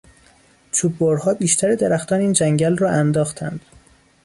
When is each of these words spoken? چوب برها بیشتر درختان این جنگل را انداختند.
چوب 0.71 0.97
برها 0.97 1.33
بیشتر 1.33 1.75
درختان 1.75 2.19
این 2.19 2.33
جنگل 2.33 2.77
را 2.77 2.89
انداختند. 2.89 3.61